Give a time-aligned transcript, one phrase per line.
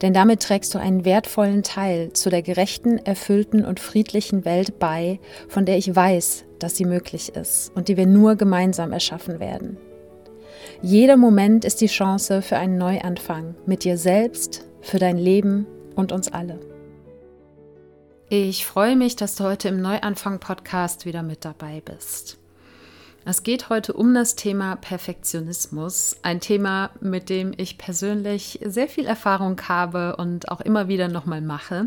[0.00, 5.20] Denn damit trägst du einen wertvollen Teil zu der gerechten, erfüllten und friedlichen Welt bei,
[5.48, 9.76] von der ich weiß, dass sie möglich ist und die wir nur gemeinsam erschaffen werden.
[10.80, 16.12] Jeder Moment ist die Chance für einen Neuanfang mit dir selbst, für dein Leben und
[16.12, 16.58] uns alle.
[18.28, 22.41] Ich freue mich, dass du heute im Neuanfang-Podcast wieder mit dabei bist.
[23.24, 29.06] Es geht heute um das Thema Perfektionismus, ein Thema, mit dem ich persönlich sehr viel
[29.06, 31.86] Erfahrung habe und auch immer wieder nochmal mache.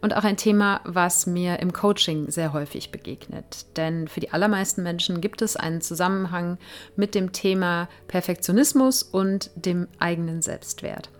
[0.00, 3.66] Und auch ein Thema, was mir im Coaching sehr häufig begegnet.
[3.76, 6.56] Denn für die allermeisten Menschen gibt es einen Zusammenhang
[6.94, 11.10] mit dem Thema Perfektionismus und dem eigenen Selbstwert.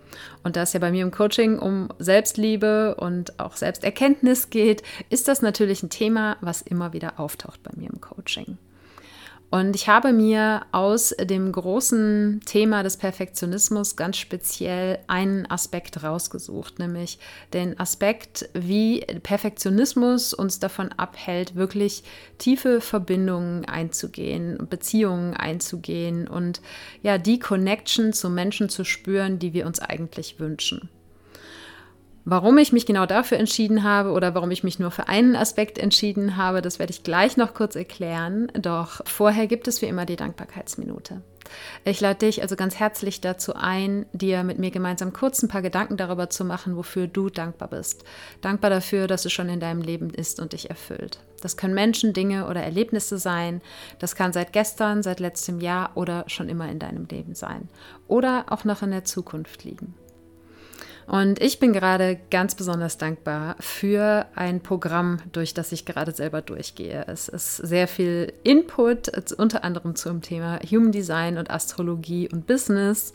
[0.43, 5.27] Und da es ja bei mir im Coaching um Selbstliebe und auch Selbsterkenntnis geht, ist
[5.27, 8.57] das natürlich ein Thema, was immer wieder auftaucht bei mir im Coaching.
[9.51, 16.79] Und ich habe mir aus dem großen Thema des Perfektionismus ganz speziell einen Aspekt rausgesucht,
[16.79, 17.19] nämlich
[17.53, 22.03] den Aspekt, wie Perfektionismus uns davon abhält, wirklich
[22.37, 26.61] tiefe Verbindungen einzugehen, Beziehungen einzugehen und
[27.03, 30.89] ja, die Connection zu Menschen zu spüren, die wir uns eigentlich wünschen.
[32.23, 35.79] Warum ich mich genau dafür entschieden habe oder warum ich mich nur für einen Aspekt
[35.79, 38.51] entschieden habe, das werde ich gleich noch kurz erklären.
[38.53, 41.21] Doch vorher gibt es wie immer die Dankbarkeitsminute.
[41.83, 45.61] Ich lade dich also ganz herzlich dazu ein, dir mit mir gemeinsam kurz ein paar
[45.61, 48.03] Gedanken darüber zu machen, wofür du dankbar bist.
[48.41, 51.19] Dankbar dafür, dass es schon in deinem Leben ist und dich erfüllt.
[51.41, 53.61] Das können Menschen, Dinge oder Erlebnisse sein.
[53.99, 57.67] Das kann seit gestern, seit letztem Jahr oder schon immer in deinem Leben sein.
[58.07, 59.95] Oder auch noch in der Zukunft liegen.
[61.11, 66.41] Und ich bin gerade ganz besonders dankbar für ein Programm, durch das ich gerade selber
[66.41, 67.03] durchgehe.
[67.05, 73.13] Es ist sehr viel Input, unter anderem zum Thema Human Design und Astrologie und Business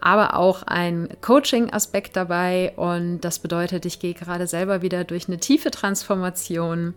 [0.00, 2.72] aber auch ein Coaching-Aspekt dabei.
[2.76, 6.94] Und das bedeutet, ich gehe gerade selber wieder durch eine tiefe Transformation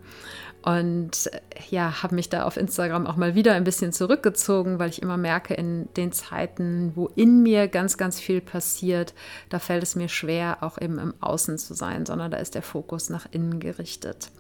[0.64, 1.30] und
[1.70, 5.18] ja, habe mich da auf Instagram auch mal wieder ein bisschen zurückgezogen, weil ich immer
[5.18, 9.14] merke, in den Zeiten, wo in mir ganz, ganz viel passiert,
[9.50, 12.62] da fällt es mir schwer, auch eben im Außen zu sein, sondern da ist der
[12.62, 14.32] Fokus nach innen gerichtet.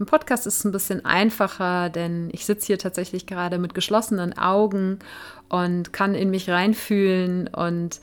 [0.00, 5.00] Ein Podcast ist ein bisschen einfacher, denn ich sitze hier tatsächlich gerade mit geschlossenen Augen
[5.50, 8.00] und kann in mich reinfühlen und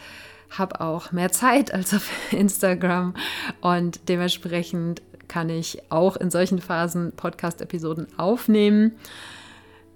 [0.51, 3.15] habe auch mehr Zeit als auf Instagram
[3.61, 8.93] und dementsprechend kann ich auch in solchen Phasen Podcast-Episoden aufnehmen.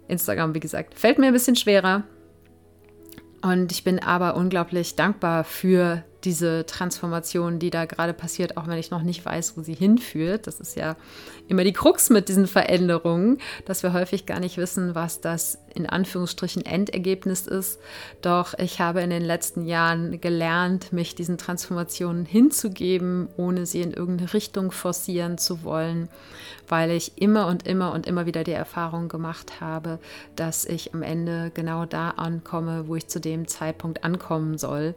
[0.07, 2.03] Instagram, wie gesagt, fällt mir ein bisschen schwerer.
[3.41, 8.77] Und ich bin aber unglaublich dankbar für diese Transformation, die da gerade passiert, auch wenn
[8.77, 10.47] ich noch nicht weiß, wo sie hinführt.
[10.47, 10.95] Das ist ja
[11.47, 15.87] immer die Krux mit diesen Veränderungen, dass wir häufig gar nicht wissen, was das in
[15.87, 17.79] Anführungsstrichen Endergebnis ist.
[18.21, 23.91] Doch ich habe in den letzten Jahren gelernt, mich diesen Transformationen hinzugeben, ohne sie in
[23.91, 26.09] irgendeine Richtung forcieren zu wollen,
[26.67, 29.99] weil ich immer und immer und immer wieder die Erfahrung gemacht habe,
[30.35, 34.95] dass ich am Ende genau da ankomme, wo ich zu dem Zeitpunkt ankommen soll.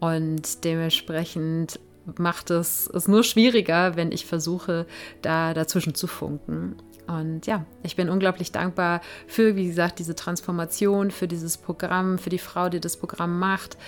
[0.00, 1.80] Und dementsprechend
[2.16, 4.86] macht es es nur schwieriger, wenn ich versuche,
[5.22, 6.76] da dazwischen zu funken.
[7.08, 12.28] Und ja, ich bin unglaublich dankbar für, wie gesagt, diese Transformation, für dieses Programm, für
[12.28, 13.78] die Frau, die das Programm macht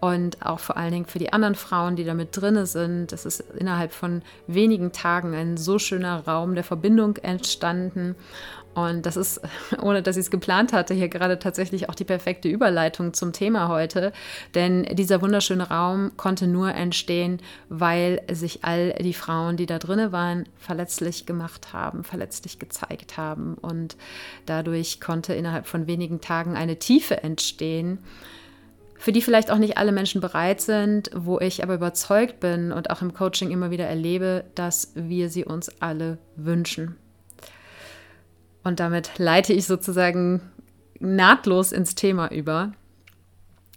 [0.00, 3.12] und auch vor allen Dingen für die anderen Frauen, die damit drin sind.
[3.12, 8.16] Es ist innerhalb von wenigen Tagen ein so schöner Raum der Verbindung entstanden.
[8.74, 9.40] Und das ist,
[9.82, 13.68] ohne dass ich es geplant hatte, hier gerade tatsächlich auch die perfekte Überleitung zum Thema
[13.68, 14.12] heute.
[14.54, 20.12] Denn dieser wunderschöne Raum konnte nur entstehen, weil sich all die Frauen, die da drinnen
[20.12, 23.54] waren, verletzlich gemacht haben, verletzlich gezeigt haben.
[23.54, 23.96] Und
[24.46, 27.98] dadurch konnte innerhalb von wenigen Tagen eine Tiefe entstehen,
[28.96, 32.90] für die vielleicht auch nicht alle Menschen bereit sind, wo ich aber überzeugt bin und
[32.90, 36.99] auch im Coaching immer wieder erlebe, dass wir sie uns alle wünschen.
[38.70, 40.42] Und damit leite ich sozusagen
[41.00, 42.70] nahtlos ins Thema über.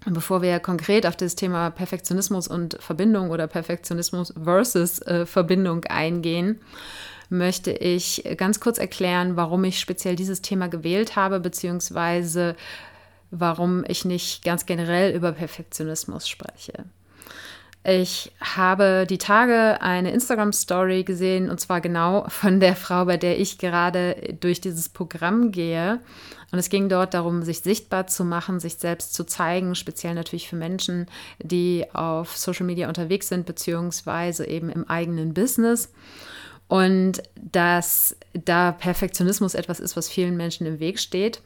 [0.05, 5.83] Und bevor wir konkret auf das Thema Perfektionismus und Verbindung oder Perfektionismus versus äh, Verbindung
[5.85, 6.61] eingehen,
[7.29, 12.55] möchte ich ganz kurz erklären, warum ich speziell dieses Thema gewählt habe, beziehungsweise
[13.31, 16.85] warum ich nicht ganz generell über Perfektionismus spreche.
[17.85, 23.39] Ich habe die Tage eine Instagram-Story gesehen und zwar genau von der Frau, bei der
[23.39, 25.99] ich gerade durch dieses Programm gehe.
[26.53, 30.47] Und es ging dort darum, sich sichtbar zu machen, sich selbst zu zeigen, speziell natürlich
[30.47, 31.07] für Menschen,
[31.39, 35.91] die auf Social Media unterwegs sind, beziehungsweise eben im eigenen Business.
[36.69, 41.41] Und dass da Perfektionismus etwas ist, was vielen Menschen im Weg steht.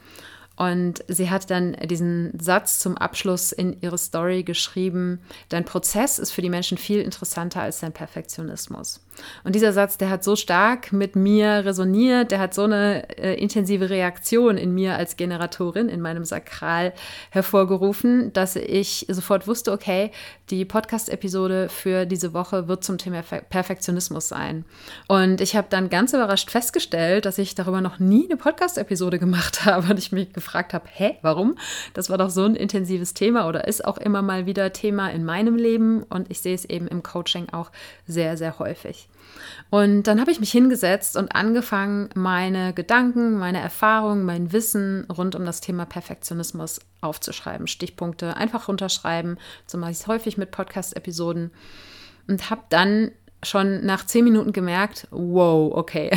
[0.57, 6.31] Und sie hat dann diesen Satz zum Abschluss in ihre Story geschrieben, dein Prozess ist
[6.31, 9.00] für die Menschen viel interessanter als dein Perfektionismus.
[9.44, 13.34] Und dieser Satz, der hat so stark mit mir resoniert, der hat so eine äh,
[13.36, 16.94] intensive Reaktion in mir als Generatorin, in meinem Sakral
[17.31, 20.12] hervorgerufen, dass ich sofort wusste, okay,
[20.50, 24.66] die Podcast-Episode für diese Woche wird zum Thema Perfektionismus sein.
[25.08, 29.66] Und ich habe dann ganz überrascht festgestellt, dass ich darüber noch nie eine Podcast-Episode gemacht
[29.66, 31.58] habe und ich mich gefragt habe, hä, warum?
[31.94, 35.25] Das war doch so ein intensives Thema oder ist auch immer mal wieder Thema in
[35.25, 37.72] meinem Leben und ich sehe es eben im Coaching auch
[38.08, 39.06] sehr, sehr häufig.
[39.69, 45.36] Und dann habe ich mich hingesetzt und angefangen, meine Gedanken, meine Erfahrungen, mein Wissen rund
[45.36, 47.68] um das Thema Perfektionismus aufzuschreiben.
[47.68, 49.38] Stichpunkte einfach runterschreiben.
[49.65, 51.51] So mache ich es häufig mit Podcast-Episoden.
[52.27, 53.12] Und habe dann
[53.47, 56.11] schon nach zehn Minuten gemerkt, wow, okay,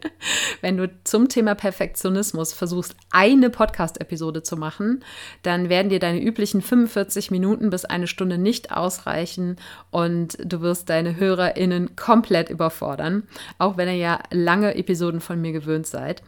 [0.60, 5.04] wenn du zum Thema Perfektionismus versuchst, eine Podcast-Episode zu machen,
[5.42, 9.56] dann werden dir deine üblichen 45 Minuten bis eine Stunde nicht ausreichen
[9.90, 13.24] und du wirst deine HörerInnen komplett überfordern,
[13.58, 16.22] auch wenn ihr ja lange Episoden von mir gewöhnt seid.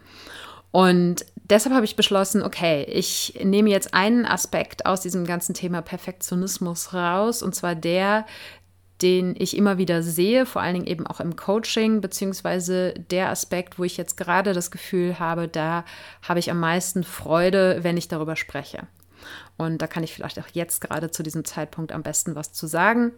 [0.72, 5.82] Und deshalb habe ich beschlossen, okay, ich nehme jetzt einen Aspekt aus diesem ganzen Thema
[5.82, 8.24] Perfektionismus raus, und zwar der,
[9.02, 13.78] den ich immer wieder sehe, vor allen Dingen eben auch im Coaching, beziehungsweise der Aspekt,
[13.78, 15.84] wo ich jetzt gerade das Gefühl habe, da
[16.22, 18.86] habe ich am meisten Freude, wenn ich darüber spreche.
[19.56, 22.66] Und da kann ich vielleicht auch jetzt gerade zu diesem Zeitpunkt am besten was zu
[22.66, 23.12] sagen,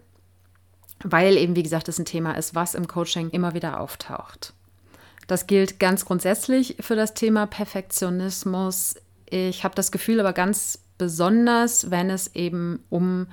[1.03, 4.53] weil eben, wie gesagt, das ein Thema ist, was im Coaching immer wieder auftaucht.
[5.27, 8.95] Das gilt ganz grundsätzlich für das Thema Perfektionismus.
[9.29, 13.27] Ich habe das Gefühl aber ganz besonders, wenn es eben um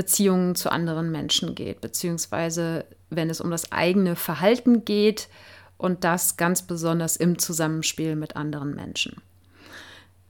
[0.00, 5.28] Beziehungen zu anderen Menschen geht, beziehungsweise wenn es um das eigene Verhalten geht
[5.76, 9.20] und das ganz besonders im Zusammenspiel mit anderen Menschen.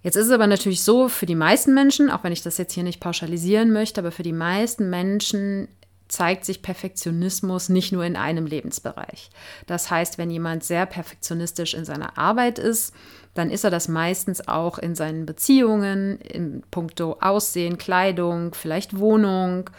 [0.03, 2.73] Jetzt ist es aber natürlich so, für die meisten Menschen, auch wenn ich das jetzt
[2.73, 5.69] hier nicht pauschalisieren möchte, aber für die meisten Menschen
[6.09, 9.31] zeigt sich Perfektionismus nicht nur in einem Lebensbereich.
[9.69, 12.93] Das heißt, wenn jemand sehr perfektionistisch in seiner Arbeit ist,
[13.35, 19.71] dann ist er das meistens auch in seinen Beziehungen, in puncto Aussehen, Kleidung, vielleicht Wohnung.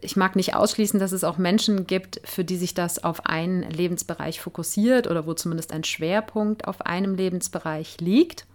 [0.00, 3.62] Ich mag nicht ausschließen, dass es auch Menschen gibt, für die sich das auf einen
[3.62, 8.46] Lebensbereich fokussiert oder wo zumindest ein Schwerpunkt auf einem Lebensbereich liegt.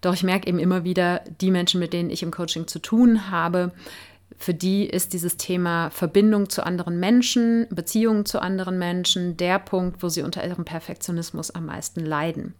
[0.00, 3.30] Doch ich merke eben immer wieder, die Menschen, mit denen ich im Coaching zu tun
[3.30, 3.72] habe,
[4.36, 10.02] für die ist dieses Thema Verbindung zu anderen Menschen, Beziehungen zu anderen Menschen der Punkt,
[10.02, 12.54] wo sie unter ihrem Perfektionismus am meisten leiden.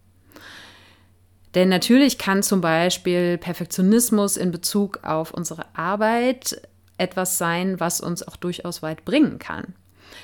[1.55, 6.61] Denn natürlich kann zum Beispiel Perfektionismus in Bezug auf unsere Arbeit
[6.97, 9.73] etwas sein, was uns auch durchaus weit bringen kann.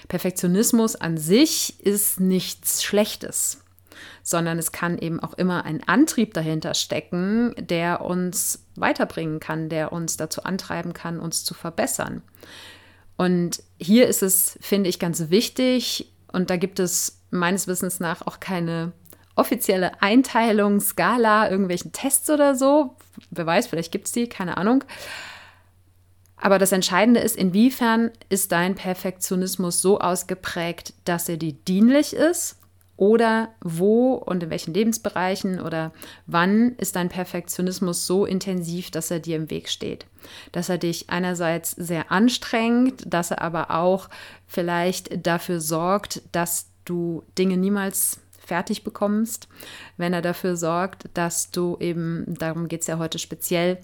[0.10, 3.63] Perfektionismus an sich ist nichts Schlechtes,
[4.24, 9.94] sondern es kann eben auch immer ein Antrieb dahinter stecken, der uns weiterbringen kann, der
[9.94, 12.24] uns dazu antreiben kann, uns zu verbessern.
[13.15, 18.25] Und hier ist es, finde ich, ganz wichtig, und da gibt es meines Wissens nach
[18.25, 18.94] auch keine
[19.35, 22.95] offizielle Einteilung, Skala, irgendwelchen Tests oder so.
[23.29, 24.83] Wer weiß, vielleicht gibt es die, keine Ahnung.
[26.38, 32.57] Aber das Entscheidende ist, inwiefern ist dein Perfektionismus so ausgeprägt, dass er dir dienlich ist
[32.97, 35.91] oder wo und in welchen Lebensbereichen oder
[36.25, 40.05] wann ist dein Perfektionismus so intensiv, dass er dir im Weg steht.
[40.51, 44.09] Dass er dich einerseits sehr anstrengt, dass er aber auch
[44.47, 48.19] vielleicht dafür sorgt, dass du Dinge niemals
[48.51, 49.48] fertig bekommst,
[49.96, 53.77] wenn er dafür sorgt, dass du eben, darum geht es ja heute speziell,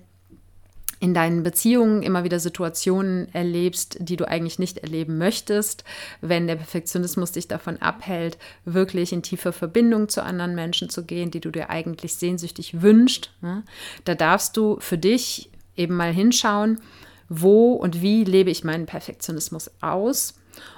[1.00, 5.86] in deinen Beziehungen immer wieder Situationen erlebst, die du eigentlich nicht erleben möchtest,
[6.20, 11.32] wenn der Perfektionismus dich davon abhält, wirklich in tiefe Verbindung zu anderen Menschen zu gehen,
[11.32, 13.32] die du dir eigentlich sehnsüchtig wünschst.
[13.42, 13.64] Ne?
[14.04, 16.82] Da darfst du für dich eben mal hinschauen,
[17.30, 20.34] wo und wie lebe ich meinen Perfektionismus aus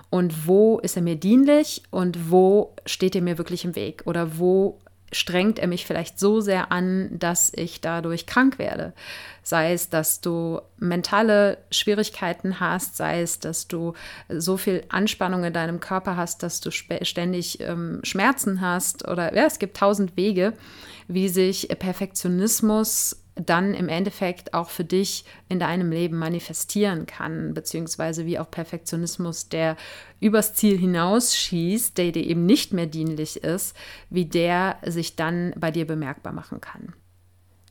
[0.09, 4.37] und wo ist er mir dienlich und wo steht er mir wirklich im Weg oder
[4.39, 4.79] wo
[5.11, 8.93] strengt er mich vielleicht so sehr an, dass ich dadurch krank werde.
[9.41, 13.93] Sei es, dass du mentale Schwierigkeiten hast, sei es, dass du
[14.29, 19.45] so viel Anspannung in deinem Körper hast, dass du ständig ähm, Schmerzen hast oder ja,
[19.45, 20.53] es gibt tausend Wege,
[21.07, 28.25] wie sich Perfektionismus dann im Endeffekt auch für dich in deinem Leben manifestieren kann, beziehungsweise
[28.25, 29.77] wie auch Perfektionismus, der
[30.19, 33.75] übers Ziel hinausschießt, der dir eben nicht mehr dienlich ist,
[34.09, 36.93] wie der sich dann bei dir bemerkbar machen kann.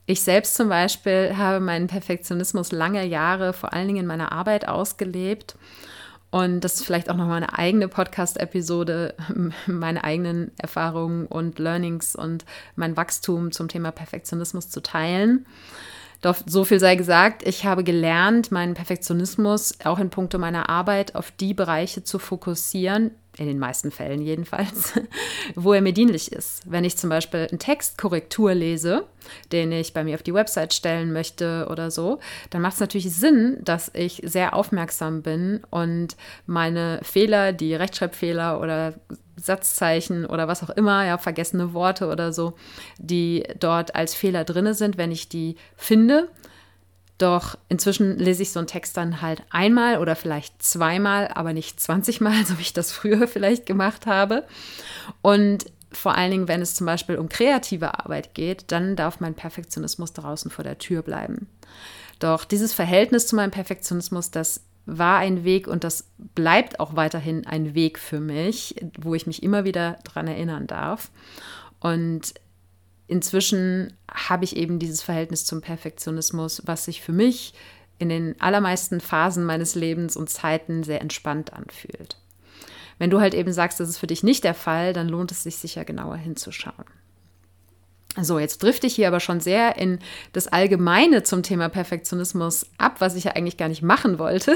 [0.06, 4.66] Ich selbst zum Beispiel habe meinen Perfektionismus lange Jahre vor allen Dingen in meiner Arbeit
[4.66, 5.56] ausgelebt
[6.30, 9.14] und das ist vielleicht auch noch mal eine eigene Podcast-Episode,
[9.66, 12.44] meine eigenen Erfahrungen und Learnings und
[12.76, 15.47] mein Wachstum zum Thema Perfektionismus zu teilen.
[16.20, 21.14] Doch so viel sei gesagt, ich habe gelernt, meinen Perfektionismus auch in puncto meiner Arbeit
[21.14, 24.95] auf die Bereiche zu fokussieren, in den meisten Fällen jedenfalls,
[25.54, 26.62] wo er mir dienlich ist.
[26.71, 29.04] Wenn ich zum Beispiel einen Text Korrektur lese,
[29.52, 32.18] den ich bei mir auf die Website stellen möchte oder so,
[32.50, 36.16] dann macht es natürlich Sinn, dass ich sehr aufmerksam bin und
[36.47, 38.95] meine Fehler, die Rechtschreibfehler oder
[39.37, 42.54] Satzzeichen oder was auch immer, ja, vergessene Worte oder so,
[42.99, 46.28] die dort als Fehler drin sind, wenn ich die finde,
[47.18, 51.80] doch inzwischen lese ich so einen Text dann halt einmal oder vielleicht zweimal, aber nicht
[51.80, 54.44] 20 Mal, so wie ich das früher vielleicht gemacht habe.
[55.20, 59.34] Und vor allen Dingen, wenn es zum Beispiel um kreative Arbeit geht, dann darf mein
[59.34, 61.48] Perfektionismus draußen vor der Tür bleiben.
[62.18, 67.46] Doch dieses Verhältnis zu meinem Perfektionismus, das war ein Weg und das bleibt auch weiterhin
[67.46, 71.10] ein Weg für mich, wo ich mich immer wieder dran erinnern darf.
[71.80, 72.34] Und
[73.08, 77.54] inzwischen habe ich eben dieses Verhältnis zum Perfektionismus, was sich für mich
[77.98, 82.16] in den allermeisten Phasen meines Lebens und Zeiten sehr entspannt anfühlt.
[82.98, 85.42] Wenn du halt eben sagst, das ist für dich nicht der Fall, dann lohnt es
[85.42, 86.84] sich sicher genauer hinzuschauen.
[88.20, 89.98] So, jetzt drifte ich hier aber schon sehr in
[90.32, 94.54] das Allgemeine zum Thema Perfektionismus ab, was ich ja eigentlich gar nicht machen wollte.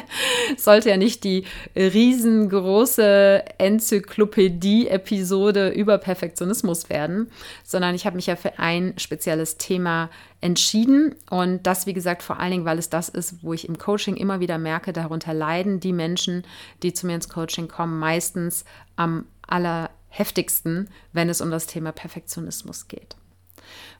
[0.56, 1.44] Sollte ja nicht die
[1.76, 7.30] riesengroße Enzyklopädie-Episode über Perfektionismus werden,
[7.64, 10.08] sondern ich habe mich ja für ein spezielles Thema
[10.40, 11.14] entschieden.
[11.28, 14.16] Und das, wie gesagt, vor allen Dingen, weil es das ist, wo ich im Coaching
[14.16, 16.44] immer wieder merke, darunter leiden die Menschen,
[16.82, 18.64] die zu mir ins Coaching kommen, meistens
[18.96, 23.16] am aller heftigsten, wenn es um das Thema Perfektionismus geht.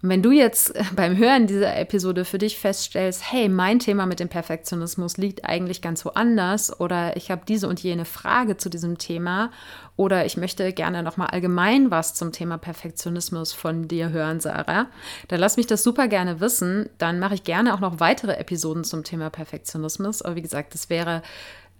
[0.03, 4.21] Und wenn du jetzt beim Hören dieser Episode für dich feststellst, hey, mein Thema mit
[4.21, 8.99] dem Perfektionismus liegt eigentlich ganz woanders oder ich habe diese und jene Frage zu diesem
[8.99, 9.51] Thema
[9.97, 14.87] oder ich möchte gerne noch mal allgemein was zum Thema Perfektionismus von dir hören, Sarah,
[15.29, 16.89] dann lass mich das super gerne wissen.
[16.99, 20.23] Dann mache ich gerne auch noch weitere Episoden zum Thema Perfektionismus.
[20.23, 21.23] Aber wie gesagt, das wäre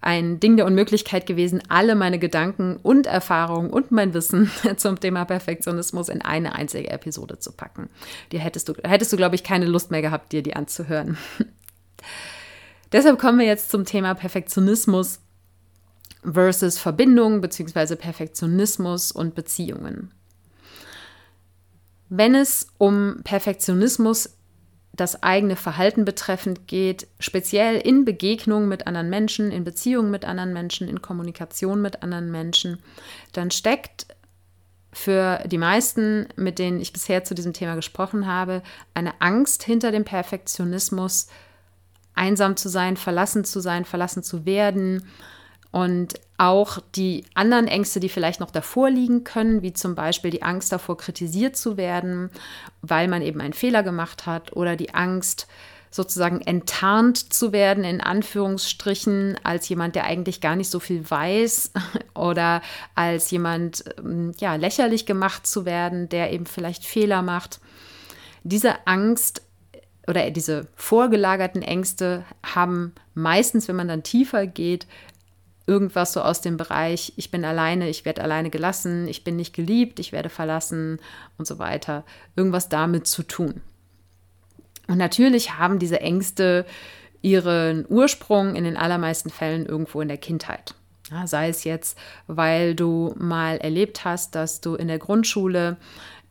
[0.03, 5.25] ein Ding der Unmöglichkeit gewesen, alle meine Gedanken und Erfahrungen und mein Wissen zum Thema
[5.25, 7.89] Perfektionismus in eine einzige Episode zu packen.
[8.31, 11.17] Die hättest du, hättest du, glaube ich, keine Lust mehr gehabt, dir die anzuhören.
[12.91, 15.19] Deshalb kommen wir jetzt zum Thema Perfektionismus
[16.23, 17.95] versus Verbindung bzw.
[17.95, 20.11] Perfektionismus und Beziehungen.
[22.09, 24.37] Wenn es um Perfektionismus
[24.95, 30.53] das eigene Verhalten betreffend geht, speziell in Begegnungen mit anderen Menschen, in Beziehungen mit anderen
[30.53, 32.77] Menschen, in Kommunikation mit anderen Menschen,
[33.31, 34.05] dann steckt
[34.91, 38.61] für die meisten, mit denen ich bisher zu diesem Thema gesprochen habe,
[38.93, 41.27] eine Angst hinter dem Perfektionismus,
[42.13, 45.07] einsam zu sein, verlassen zu sein, verlassen zu werden,
[45.73, 50.43] und auch die anderen Ängste, die vielleicht noch davor liegen können, wie zum Beispiel die
[50.43, 52.29] Angst davor, kritisiert zu werden,
[52.83, 55.47] weil man eben einen Fehler gemacht hat, oder die Angst,
[55.89, 61.71] sozusagen enttarnt zu werden, in Anführungsstrichen, als jemand, der eigentlich gar nicht so viel weiß
[62.13, 62.61] oder
[62.93, 67.59] als jemand, ähm, ja, lächerlich gemacht zu werden, der eben vielleicht Fehler macht.
[68.43, 69.41] Diese Angst
[70.05, 74.85] oder diese vorgelagerten Ängste haben meistens, wenn man dann tiefer geht,
[75.65, 79.53] irgendwas so aus dem Bereich, ich bin alleine, ich werde alleine gelassen, ich bin nicht
[79.53, 80.99] geliebt, ich werde verlassen
[81.37, 82.03] und so weiter.
[82.35, 83.61] Irgendwas damit zu tun.
[84.87, 86.65] Und natürlich haben diese Ängste
[87.21, 90.75] ihren Ursprung in den allermeisten Fällen irgendwo in der Kindheit.
[91.09, 95.77] Ja, sei es jetzt, weil du mal erlebt hast, dass du in der Grundschule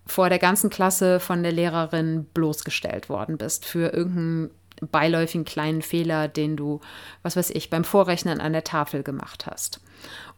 [0.06, 4.50] vor der ganzen Klasse von der Lehrerin bloßgestellt worden bist für irgendein
[4.90, 6.80] beiläufigen kleinen Fehler, den du,
[7.22, 9.80] was weiß ich, beim Vorrechnen an der Tafel gemacht hast.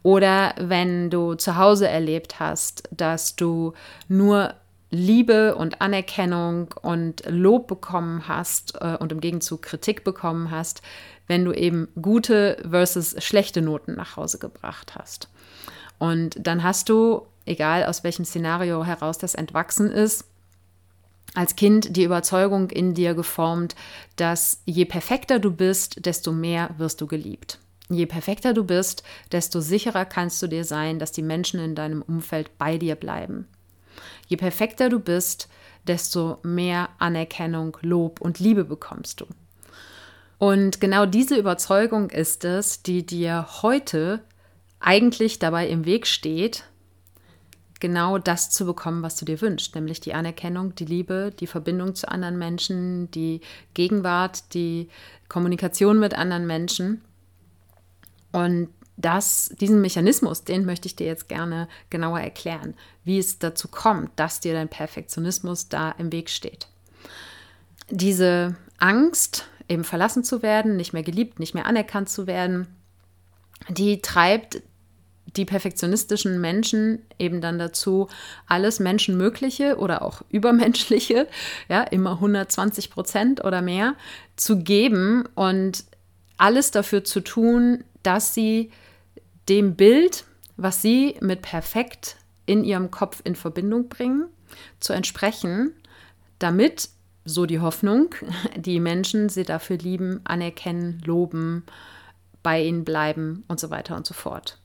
[0.03, 3.73] Oder wenn du zu Hause erlebt hast, dass du
[4.07, 4.53] nur
[4.91, 10.81] Liebe und Anerkennung und Lob bekommen hast äh, und im Gegenzug Kritik bekommen hast,
[11.27, 15.29] wenn du eben gute versus schlechte Noten nach Hause gebracht hast.
[15.97, 20.25] Und dann hast du egal aus welchem Szenario heraus das entwachsen ist,
[21.35, 23.75] als Kind die Überzeugung in dir geformt,
[24.15, 27.59] dass je perfekter du bist, desto mehr wirst du geliebt.
[27.89, 32.01] Je perfekter du bist, desto sicherer kannst du dir sein, dass die Menschen in deinem
[32.01, 33.47] Umfeld bei dir bleiben.
[34.27, 35.47] Je perfekter du bist,
[35.85, 39.25] desto mehr Anerkennung, Lob und Liebe bekommst du.
[40.37, 44.21] Und genau diese Überzeugung ist es, die dir heute
[44.79, 46.65] eigentlich dabei im Weg steht,
[47.85, 51.93] genau das zu bekommen, was du dir wünschst, nämlich die Anerkennung, die Liebe, die Verbindung
[51.93, 53.41] zu anderen Menschen, die
[53.75, 54.89] Gegenwart, die
[55.29, 57.01] Kommunikation mit anderen Menschen.
[58.31, 62.73] Und das, diesen Mechanismus, den möchte ich dir jetzt gerne genauer erklären,
[63.03, 66.67] wie es dazu kommt, dass dir dein Perfektionismus da im Weg steht.
[67.91, 72.65] Diese Angst, eben verlassen zu werden, nicht mehr geliebt, nicht mehr anerkannt zu werden,
[73.69, 74.63] die treibt
[75.37, 78.07] die perfektionistischen Menschen eben dann dazu,
[78.47, 81.27] alles Menschenmögliche oder auch Übermenschliche,
[81.69, 83.95] ja, immer 120 Prozent oder mehr,
[84.35, 85.85] zu geben und
[86.37, 88.71] alles dafür zu tun, dass sie
[89.49, 90.25] dem Bild,
[90.57, 94.25] was sie mit perfekt in ihrem Kopf in Verbindung bringen,
[94.79, 95.73] zu entsprechen,
[96.39, 96.89] damit,
[97.25, 98.13] so die Hoffnung,
[98.55, 101.63] die Menschen sie dafür lieben, anerkennen, loben,
[102.43, 104.59] bei ihnen bleiben und so weiter und so fort.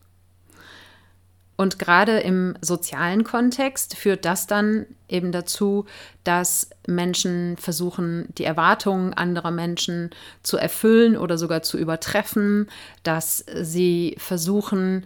[1.61, 5.85] Und gerade im sozialen Kontext führt das dann eben dazu,
[6.25, 10.09] dass Menschen versuchen, die Erwartungen anderer Menschen
[10.43, 12.71] zu erfüllen oder sogar zu übertreffen,
[13.03, 15.05] dass sie versuchen,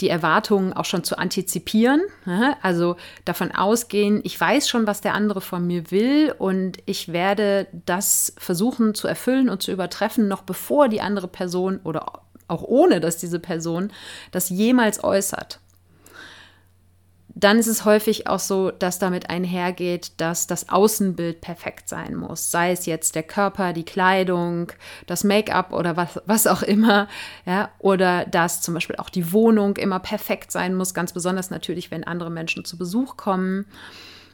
[0.00, 2.02] die Erwartungen auch schon zu antizipieren,
[2.62, 2.94] also
[3.24, 8.32] davon ausgehen, ich weiß schon, was der andere von mir will und ich werde das
[8.38, 13.16] versuchen zu erfüllen und zu übertreffen, noch bevor die andere Person oder auch ohne, dass
[13.16, 13.90] diese Person
[14.30, 15.58] das jemals äußert
[17.38, 22.50] dann ist es häufig auch so, dass damit einhergeht, dass das Außenbild perfekt sein muss.
[22.50, 24.72] Sei es jetzt der Körper, die Kleidung,
[25.06, 27.08] das Make-up oder was, was auch immer.
[27.44, 30.94] Ja, oder dass zum Beispiel auch die Wohnung immer perfekt sein muss.
[30.94, 33.66] Ganz besonders natürlich, wenn andere Menschen zu Besuch kommen.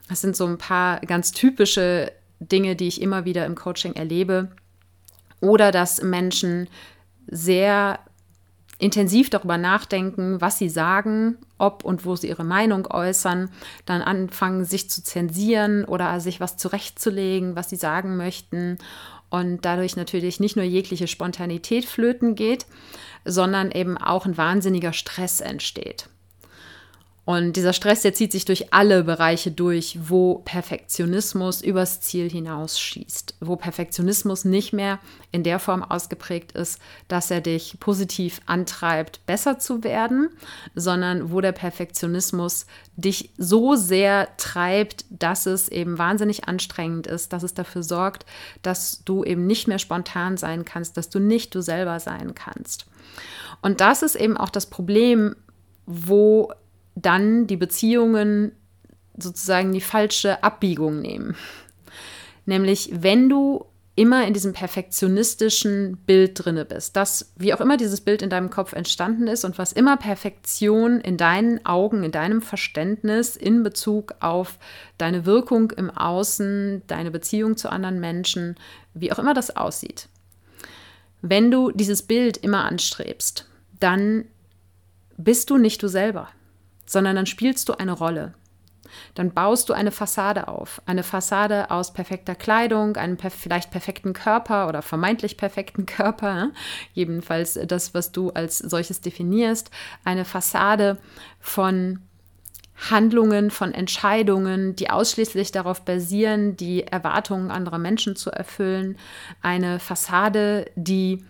[0.09, 4.53] Das sind so ein paar ganz typische Dinge, die ich immer wieder im Coaching erlebe.
[5.40, 6.68] Oder dass Menschen
[7.27, 7.98] sehr
[8.83, 13.49] intensiv darüber nachdenken, was sie sagen, ob und wo sie ihre Meinung äußern,
[13.87, 18.79] dann anfangen, sich zu zensieren oder sich was zurechtzulegen, was sie sagen möchten
[19.31, 22.66] und dadurch natürlich nicht nur jegliche Spontanität flöten geht,
[23.25, 26.09] sondern eben auch ein wahnsinniger Stress entsteht.
[27.24, 33.37] Und dieser Stress, der zieht sich durch alle Bereiche durch, wo Perfektionismus übers Ziel hinausschießt,
[33.38, 34.98] wo Perfektionismus nicht mehr
[35.30, 40.30] in der Form ausgeprägt ist, dass er dich positiv antreibt, besser zu werden,
[40.74, 47.44] sondern wo der Perfektionismus dich so sehr treibt, dass es eben wahnsinnig anstrengend ist, dass
[47.44, 48.26] es dafür sorgt,
[48.62, 52.87] dass du eben nicht mehr spontan sein kannst, dass du nicht du selber sein kannst.
[53.61, 55.37] Und das ist eben auch das Problem,
[55.87, 56.52] wo
[56.94, 58.52] dann die Beziehungen
[59.16, 61.37] sozusagen die falsche Abbiegung nehmen.
[62.46, 68.00] Nämlich, wenn du immer in diesem perfektionistischen Bild drinne bist, das, wie auch immer dieses
[68.00, 72.40] Bild in deinem Kopf entstanden ist und was immer Perfektion in deinen Augen, in deinem
[72.40, 74.59] Verständnis in Bezug auf
[74.96, 78.57] deine Wirkung im Außen, deine Beziehung zu anderen Menschen,
[78.94, 80.09] wie auch immer das aussieht.
[81.20, 83.46] Wenn du dieses Bild immer anstrebst,
[83.78, 84.24] dann
[85.18, 86.28] bist du nicht du selber
[86.92, 88.35] sondern dann spielst du eine Rolle.
[89.14, 90.83] Dann baust du eine Fassade auf.
[90.85, 96.50] Eine Fassade aus perfekter Kleidung, einem per vielleicht perfekten Körper oder vermeintlich perfekten Körper,
[96.92, 99.70] jedenfalls das, was du als solches definierst.
[100.05, 100.98] Eine Fassade
[101.40, 102.00] von
[102.90, 108.98] Handlungen, von Entscheidungen, die ausschließlich darauf basieren, die Erwartungen anderer Menschen zu erfüllen.
[109.40, 111.24] Eine Fassade, die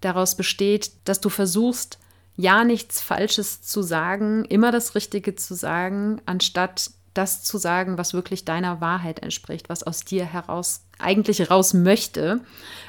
[0.00, 1.98] daraus besteht, dass du versuchst,
[2.36, 8.12] ja nichts Falsches zu sagen, immer das Richtige zu sagen, anstatt das zu sagen, was
[8.12, 12.40] wirklich deiner Wahrheit entspricht, was aus dir heraus eigentlich raus möchte,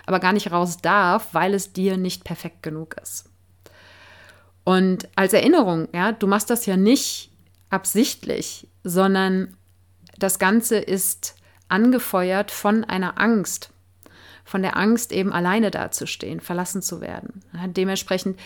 [0.05, 3.29] aber gar nicht raus darf, weil es dir nicht perfekt genug ist.
[4.65, 7.31] Und als Erinnerung, ja, du machst das ja nicht
[7.69, 9.55] absichtlich, sondern
[10.19, 11.36] das Ganze ist
[11.69, 13.69] angefeuert von einer Angst,
[14.43, 17.43] von der Angst eben alleine dazustehen, verlassen zu werden.
[17.67, 18.38] Dementsprechend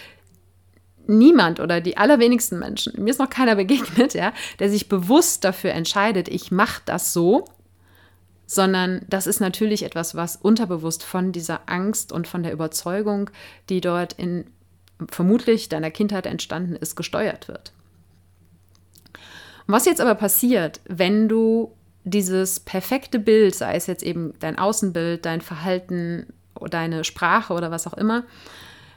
[1.08, 5.72] niemand oder die allerwenigsten Menschen, mir ist noch keiner begegnet, ja, der sich bewusst dafür
[5.72, 7.46] entscheidet, ich mache das so,
[8.46, 13.30] sondern das ist natürlich etwas, was unterbewusst von dieser Angst und von der Überzeugung,
[13.70, 14.46] die dort in
[15.10, 17.72] vermutlich deiner Kindheit entstanden ist, gesteuert wird.
[19.68, 21.72] Was jetzt aber passiert, wenn du
[22.04, 26.28] dieses perfekte Bild, sei es jetzt eben dein Außenbild, dein Verhalten,
[26.70, 28.24] deine Sprache oder was auch immer,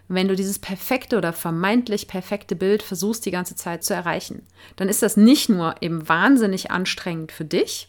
[0.08, 4.42] wenn du dieses perfekte oder vermeintlich perfekte Bild versuchst die ganze Zeit zu erreichen,
[4.76, 7.88] dann ist das nicht nur eben wahnsinnig anstrengend für dich,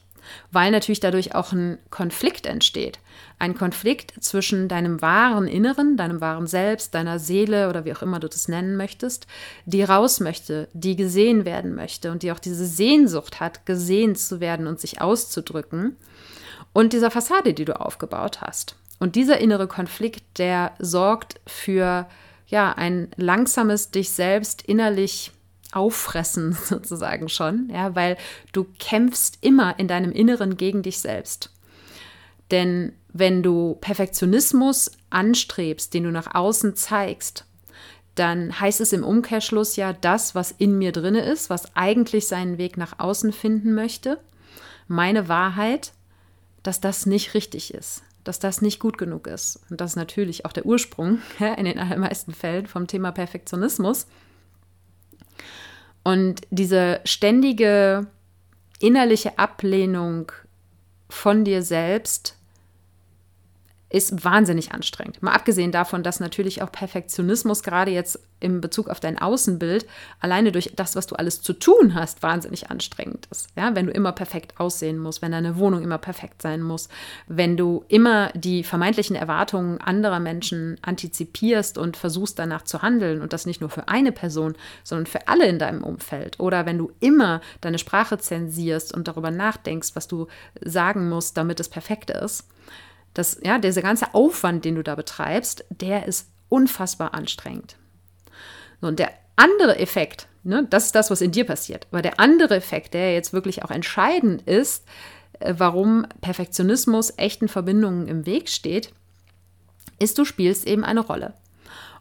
[0.52, 3.00] weil natürlich dadurch auch ein Konflikt entsteht.
[3.38, 8.20] Ein Konflikt zwischen deinem wahren Inneren, deinem wahren Selbst, deiner Seele oder wie auch immer
[8.20, 9.28] du das nennen möchtest,
[9.66, 14.40] die raus möchte, die gesehen werden möchte und die auch diese Sehnsucht hat, gesehen zu
[14.40, 15.98] werden und sich auszudrücken,
[16.76, 18.76] und dieser Fassade, die du aufgebaut hast.
[19.00, 22.08] Und dieser innere Konflikt, der sorgt für
[22.48, 25.32] ja, ein langsames dich selbst innerlich
[25.72, 28.18] auffressen sozusagen schon, ja, weil
[28.54, 31.52] du kämpfst immer in deinem Inneren gegen dich selbst.
[32.52, 37.46] Denn wenn du Perfektionismus anstrebst, den du nach außen zeigst,
[38.14, 42.58] dann heißt es im Umkehrschluss ja, das, was in mir drinne ist, was eigentlich seinen
[42.58, 44.20] Weg nach außen finden möchte,
[44.88, 45.92] meine Wahrheit,
[46.64, 49.62] dass das nicht richtig ist dass das nicht gut genug ist.
[49.70, 51.20] Und das ist natürlich auch der Ursprung
[51.58, 54.08] in den allermeisten Fällen vom Thema Perfektionismus.
[56.04, 58.08] Und diese ständige
[58.80, 60.32] innerliche Ablehnung
[61.10, 62.35] von dir selbst
[63.90, 65.22] ist wahnsinnig anstrengend.
[65.22, 69.86] Mal abgesehen davon, dass natürlich auch Perfektionismus gerade jetzt im Bezug auf dein Außenbild
[70.20, 73.48] alleine durch das, was du alles zu tun hast, wahnsinnig anstrengend ist.
[73.56, 76.90] Ja, wenn du immer perfekt aussehen musst, wenn deine Wohnung immer perfekt sein muss,
[77.28, 83.34] wenn du immer die vermeintlichen Erwartungen anderer Menschen antizipierst und versuchst danach zu handeln und
[83.34, 86.92] das nicht nur für eine Person, sondern für alle in deinem Umfeld oder wenn du
[87.00, 90.28] immer deine Sprache zensierst und darüber nachdenkst, was du
[90.62, 92.46] sagen musst, damit es perfekt ist
[93.16, 97.76] das, ja, dieser ganze Aufwand, den du da betreibst, der ist unfassbar anstrengend.
[98.82, 102.56] und der andere Effekt, ne, das ist das, was in dir passiert, aber der andere
[102.56, 104.86] Effekt, der jetzt wirklich auch entscheidend ist,
[105.40, 108.94] äh, warum Perfektionismus echten Verbindungen im Weg steht,
[109.98, 111.34] ist, du spielst eben eine Rolle.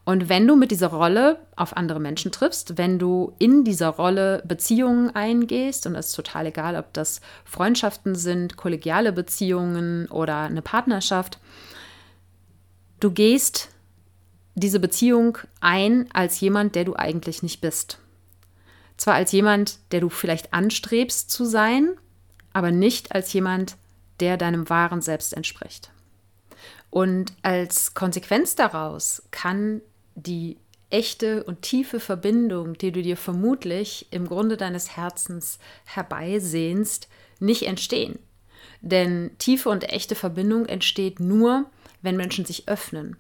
[0.05, 4.43] Und wenn du mit dieser Rolle auf andere Menschen triffst, wenn du in dieser Rolle
[4.47, 10.61] Beziehungen eingehst, und es ist total egal, ob das Freundschaften sind, kollegiale Beziehungen oder eine
[10.61, 11.39] Partnerschaft,
[13.01, 13.71] du gehst
[14.55, 17.99] diese Beziehung ein als jemand, der du eigentlich nicht bist.
[18.99, 21.97] Zwar als jemand, der du vielleicht anstrebst zu sein,
[22.53, 23.77] aber nicht als jemand,
[24.21, 25.91] der deinem wahren Selbst entspricht.
[26.91, 29.81] Und als Konsequenz daraus kann
[30.15, 30.57] die
[30.91, 37.09] echte und tiefe Verbindung, die du dir vermutlich im Grunde deines Herzens herbeisehnst,
[37.41, 38.19] nicht entstehen.
[38.81, 41.67] Denn tiefe und echte Verbindung entsteht nur,
[42.03, 43.17] wenn Menschen sich öffnen.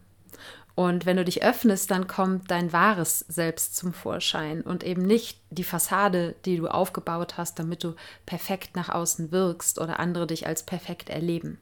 [0.74, 5.38] Und wenn du dich öffnest, dann kommt dein wahres Selbst zum Vorschein und eben nicht
[5.50, 7.94] die Fassade, die du aufgebaut hast, damit du
[8.26, 11.58] perfekt nach außen wirkst oder andere dich als perfekt erleben.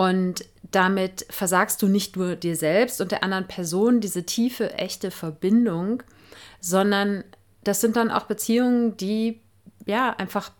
[0.00, 5.10] Und damit versagst du nicht nur dir selbst und der anderen Person diese tiefe, echte
[5.10, 6.02] Verbindung,
[6.58, 7.22] sondern
[7.64, 9.42] das sind dann auch Beziehungen, die
[9.84, 10.52] ja einfach,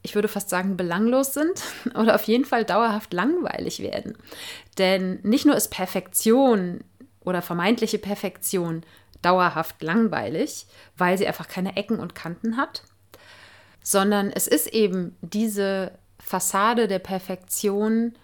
[0.00, 1.62] ich würde fast sagen, belanglos sind
[1.94, 4.16] oder auf jeden Fall dauerhaft langweilig werden.
[4.78, 6.82] Denn nicht nur ist Perfektion
[7.20, 8.82] oder vermeintliche Perfektion
[9.20, 12.82] dauerhaft langweilig, weil sie einfach keine Ecken und Kanten hat,
[13.82, 18.14] sondern es ist eben diese Fassade der Perfektion,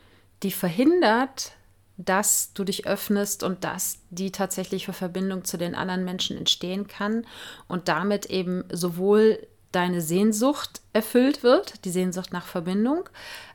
[0.43, 1.53] die verhindert,
[1.97, 7.27] dass du dich öffnest und dass die tatsächliche Verbindung zu den anderen Menschen entstehen kann
[7.69, 13.09] und damit eben sowohl deine Sehnsucht erfüllt wird, die Sehnsucht nach Verbindung,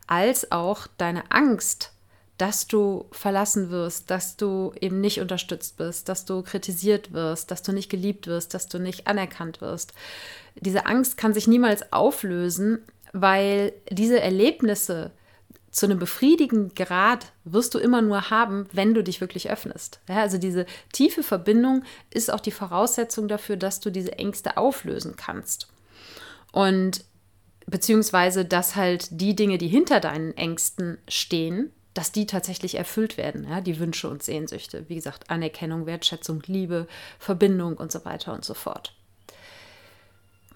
[0.07, 1.91] als auch deine Angst,
[2.37, 7.63] dass du verlassen wirst, dass du eben nicht unterstützt bist, dass du kritisiert wirst, dass
[7.63, 9.93] du nicht geliebt wirst, dass du nicht anerkannt wirst.
[10.55, 12.79] Diese Angst kann sich niemals auflösen,
[13.11, 15.11] weil diese Erlebnisse,
[15.71, 19.99] zu einem befriedigenden Grad wirst du immer nur haben, wenn du dich wirklich öffnest.
[20.07, 25.15] Ja, also diese tiefe Verbindung ist auch die Voraussetzung dafür, dass du diese Ängste auflösen
[25.15, 25.67] kannst.
[26.51, 27.03] Und
[27.67, 33.45] beziehungsweise, dass halt die Dinge, die hinter deinen Ängsten stehen, dass die tatsächlich erfüllt werden,
[33.47, 34.85] ja, die Wünsche und Sehnsüchte.
[34.87, 36.87] Wie gesagt, Anerkennung, Wertschätzung, Liebe,
[37.19, 38.93] Verbindung und so weiter und so fort.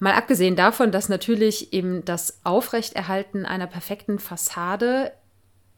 [0.00, 5.12] Mal abgesehen davon, dass natürlich eben das Aufrechterhalten einer perfekten Fassade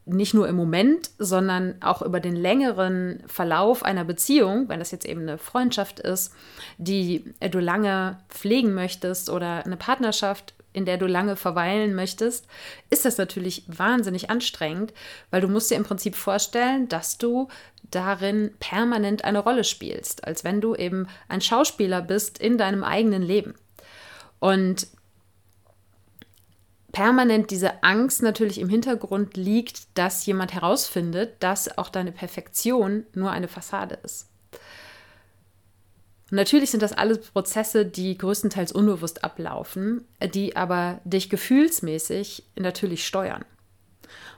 [0.07, 5.05] nicht nur im Moment, sondern auch über den längeren Verlauf einer Beziehung, wenn das jetzt
[5.05, 6.33] eben eine Freundschaft ist,
[6.79, 12.47] die du lange pflegen möchtest oder eine Partnerschaft, in der du lange verweilen möchtest,
[12.91, 14.93] ist das natürlich wahnsinnig anstrengend,
[15.31, 17.49] weil du musst dir im Prinzip vorstellen, dass du
[17.91, 23.23] darin permanent eine Rolle spielst, als wenn du eben ein Schauspieler bist in deinem eigenen
[23.23, 23.55] Leben.
[24.47, 24.87] Und
[26.93, 33.33] permanent diese Angst natürlich im Hintergrund liegt, dass jemand herausfindet, dass auch deine Perfektion nur
[33.33, 34.29] eine Fassade ist.
[36.31, 43.45] Natürlich sind das alles Prozesse, die größtenteils unbewusst ablaufen, die aber dich gefühlsmäßig natürlich steuern.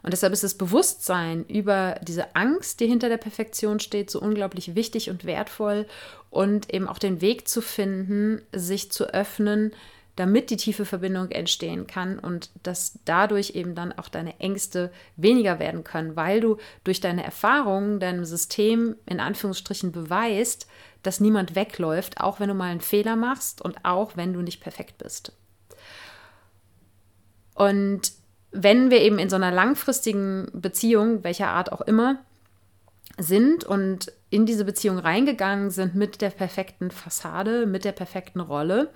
[0.03, 4.75] Und deshalb ist das Bewusstsein über diese Angst, die hinter der Perfektion steht, so unglaublich
[4.75, 5.87] wichtig und wertvoll
[6.31, 9.73] und eben auch den Weg zu finden, sich zu öffnen,
[10.19, 15.61] damit die tiefe Verbindung entstehen kann und dass dadurch eben dann auch deine Ängste weniger
[15.61, 20.67] werden können, weil du durch deine Erfahrungen deinem System in Anführungsstrichen beweist,
[21.05, 24.61] dass niemand wegläuft, auch wenn du mal einen Fehler machst und auch wenn du nicht
[24.61, 25.33] perfekt bist.
[27.55, 28.13] Und
[28.51, 32.19] wenn wir eben in so einer langfristigen Beziehung, welcher Art auch immer,
[33.19, 38.91] sind und in diese Beziehung reingegangen sind mit der perfekten Fassade, mit der perfekten Rolle,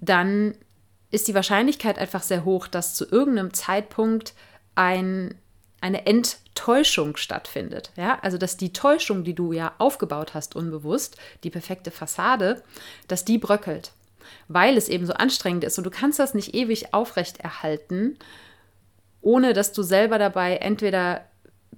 [0.00, 0.54] dann
[1.10, 4.34] ist die Wahrscheinlichkeit einfach sehr hoch, dass zu irgendeinem Zeitpunkt
[4.74, 5.34] ein,
[5.80, 7.90] eine Enttäuschung stattfindet.
[7.96, 8.18] Ja?
[8.22, 12.62] Also dass die Täuschung, die du ja aufgebaut hast, unbewusst, die perfekte Fassade,
[13.08, 13.92] dass die bröckelt,
[14.48, 18.18] weil es eben so anstrengend ist und du kannst das nicht ewig aufrechterhalten,
[19.20, 21.26] ohne dass du selber dabei entweder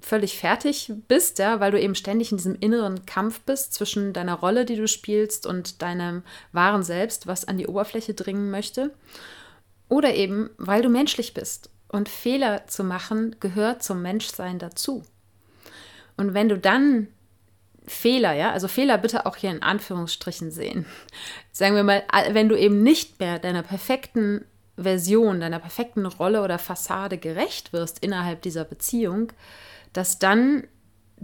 [0.01, 4.35] völlig fertig bist, ja, weil du eben ständig in diesem inneren Kampf bist zwischen deiner
[4.35, 8.93] Rolle, die du spielst, und deinem wahren Selbst, was an die Oberfläche dringen möchte.
[9.89, 11.71] Oder eben, weil du menschlich bist.
[11.89, 15.03] Und Fehler zu machen gehört zum Menschsein dazu.
[16.17, 17.09] Und wenn du dann
[17.87, 20.87] Fehler, ja, also Fehler bitte auch hier in Anführungsstrichen sehen.
[21.53, 24.45] Sagen wir mal, wenn du eben nicht mehr deiner perfekten
[24.77, 29.33] Version, deiner perfekten Rolle oder Fassade gerecht wirst innerhalb dieser Beziehung,
[29.93, 30.65] dass dann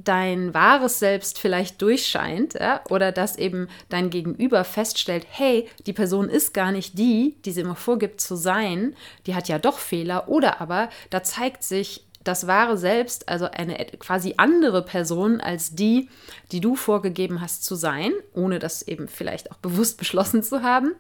[0.05, 2.81] dein wahres Selbst vielleicht durchscheint ja?
[2.89, 7.63] oder dass eben dein Gegenüber feststellt, hey, die Person ist gar nicht die, die sie
[7.63, 8.95] immer vorgibt zu sein,
[9.27, 13.75] die hat ja doch Fehler oder aber da zeigt sich das wahre Selbst, also eine
[13.99, 16.09] quasi andere Person als die,
[16.53, 20.93] die du vorgegeben hast zu sein, ohne das eben vielleicht auch bewusst beschlossen zu haben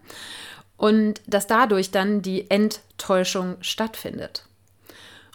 [0.76, 4.44] und dass dadurch dann die Enttäuschung stattfindet.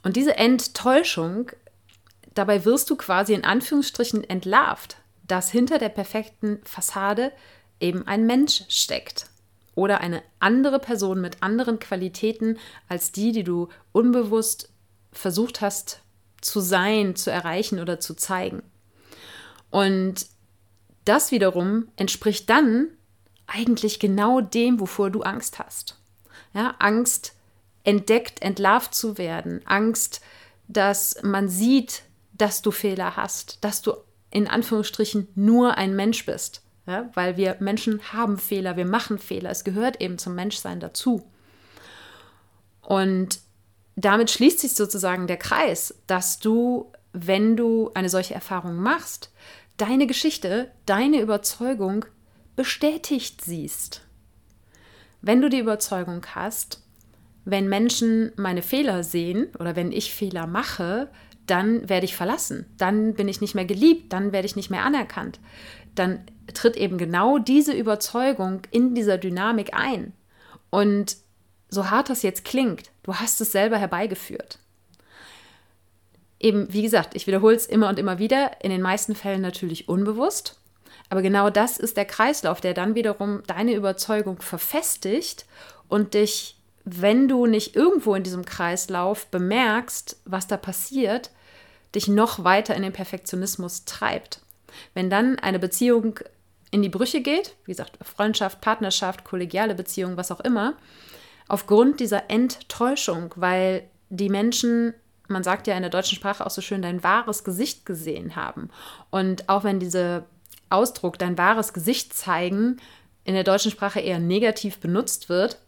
[0.03, 1.51] Und diese Enttäuschung
[2.33, 7.31] Dabei wirst du quasi in Anführungsstrichen entlarvt, dass hinter der perfekten Fassade
[7.79, 9.27] eben ein Mensch steckt
[9.75, 14.69] oder eine andere Person mit anderen Qualitäten als die, die du unbewusst
[15.11, 16.01] versucht hast
[16.41, 18.63] zu sein, zu erreichen oder zu zeigen.
[19.69, 20.27] Und
[21.05, 22.87] das wiederum entspricht dann
[23.47, 25.99] eigentlich genau dem, wovor du Angst hast.
[26.53, 27.33] Ja, Angst,
[27.83, 30.21] entdeckt, entlarvt zu werden, Angst,
[30.67, 33.93] dass man sieht, dass du Fehler hast, dass du
[34.31, 36.61] in Anführungsstrichen nur ein Mensch bist.
[36.87, 37.09] Ja?
[37.13, 41.23] Weil wir Menschen haben Fehler, wir machen Fehler, es gehört eben zum Menschsein dazu.
[42.81, 43.39] Und
[43.95, 49.31] damit schließt sich sozusagen der Kreis, dass du, wenn du eine solche Erfahrung machst,
[49.77, 52.05] deine Geschichte, deine Überzeugung
[52.55, 54.01] bestätigt siehst.
[55.21, 56.81] Wenn du die Überzeugung hast,
[57.45, 61.09] wenn Menschen meine Fehler sehen oder wenn ich Fehler mache,
[61.47, 64.83] dann werde ich verlassen, dann bin ich nicht mehr geliebt, dann werde ich nicht mehr
[64.83, 65.39] anerkannt.
[65.95, 70.13] Dann tritt eben genau diese Überzeugung in dieser Dynamik ein.
[70.69, 71.17] Und
[71.69, 74.59] so hart das jetzt klingt, du hast es selber herbeigeführt.
[76.39, 79.87] Eben, wie gesagt, ich wiederhole es immer und immer wieder, in den meisten Fällen natürlich
[79.87, 80.59] unbewusst.
[81.09, 85.45] Aber genau das ist der Kreislauf, der dann wiederum deine Überzeugung verfestigt
[85.87, 91.31] und dich wenn du nicht irgendwo in diesem Kreislauf bemerkst, was da passiert,
[91.95, 94.41] dich noch weiter in den Perfektionismus treibt.
[94.93, 96.19] Wenn dann eine Beziehung
[96.71, 100.73] in die Brüche geht, wie gesagt, Freundschaft, Partnerschaft, kollegiale Beziehung, was auch immer,
[101.47, 104.93] aufgrund dieser Enttäuschung, weil die Menschen,
[105.27, 108.69] man sagt ja in der deutschen Sprache auch so schön, dein wahres Gesicht gesehen haben.
[109.11, 110.25] Und auch wenn dieser
[110.69, 112.77] Ausdruck dein wahres Gesicht zeigen
[113.23, 115.59] in der deutschen Sprache eher negativ benutzt wird,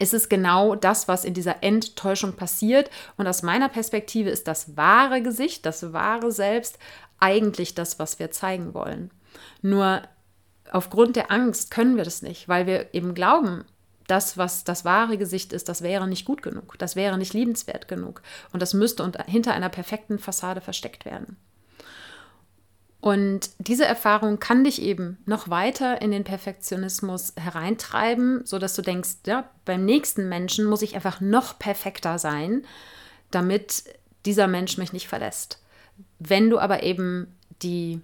[0.00, 2.90] ist es genau das, was in dieser Enttäuschung passiert.
[3.16, 6.78] Und aus meiner Perspektive ist das wahre Gesicht, das wahre Selbst
[7.20, 9.10] eigentlich das, was wir zeigen wollen.
[9.62, 10.02] Nur
[10.72, 13.64] aufgrund der Angst können wir das nicht, weil wir eben glauben,
[14.06, 17.86] das, was das wahre Gesicht ist, das wäre nicht gut genug, das wäre nicht liebenswert
[17.86, 21.36] genug und das müsste hinter einer perfekten Fassade versteckt werden.
[23.00, 29.10] Und diese Erfahrung kann dich eben noch weiter in den Perfektionismus hereintreiben, sodass du denkst,
[29.26, 32.64] ja, beim nächsten Menschen muss ich einfach noch perfekter sein,
[33.30, 33.84] damit
[34.26, 35.62] dieser Mensch mich nicht verlässt.
[36.18, 38.02] Wenn du aber eben die,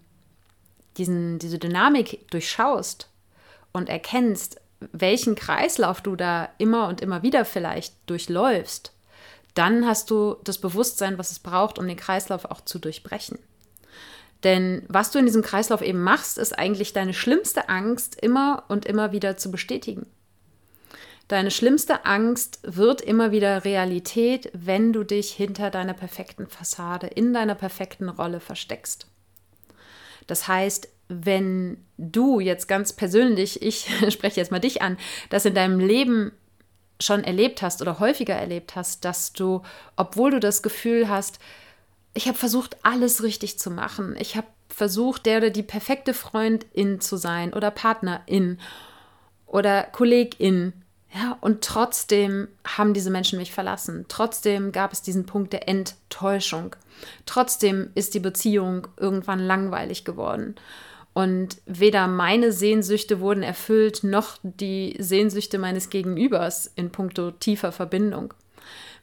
[0.96, 3.10] diesen, diese Dynamik durchschaust
[3.72, 4.60] und erkennst,
[4.92, 8.92] welchen Kreislauf du da immer und immer wieder vielleicht durchläufst,
[9.52, 13.38] dann hast du das Bewusstsein, was es braucht, um den Kreislauf auch zu durchbrechen.
[14.44, 18.86] Denn was du in diesem Kreislauf eben machst, ist eigentlich deine schlimmste Angst immer und
[18.86, 20.06] immer wieder zu bestätigen.
[21.28, 27.34] Deine schlimmste Angst wird immer wieder Realität, wenn du dich hinter deiner perfekten Fassade, in
[27.34, 29.08] deiner perfekten Rolle versteckst.
[30.28, 34.98] Das heißt, wenn du jetzt ganz persönlich, ich spreche jetzt mal dich an,
[35.30, 36.32] das in deinem Leben
[37.00, 39.62] schon erlebt hast oder häufiger erlebt hast, dass du,
[39.96, 41.38] obwohl du das Gefühl hast,
[42.16, 47.00] ich habe versucht, alles richtig zu machen, ich habe versucht, der oder die perfekte Freundin
[47.00, 48.58] zu sein oder Partnerin
[49.46, 50.72] oder Kollegin,
[51.14, 54.04] ja, und trotzdem haben diese Menschen mich verlassen.
[54.08, 56.76] Trotzdem gab es diesen Punkt der Enttäuschung.
[57.24, 60.56] Trotzdem ist die Beziehung irgendwann langweilig geworden.
[61.14, 68.34] Und weder meine Sehnsüchte wurden erfüllt, noch die Sehnsüchte meines Gegenübers in puncto tiefer Verbindung.